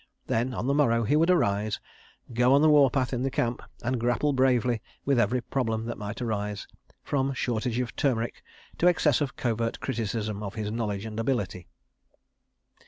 [0.25, 1.79] Then, on the morrow, he would arise,
[2.33, 6.23] go on the warpath in the camp, and grapple bravely with every problem that might
[6.23, 6.67] arise,
[7.03, 8.41] from shortage of turmeric
[8.79, 11.67] to excess of covert criticism of his knowledge and ability.